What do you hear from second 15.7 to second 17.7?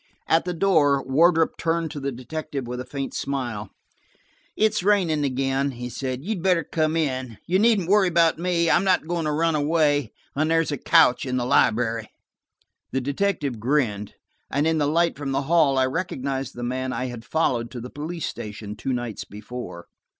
I recognized the man I had followed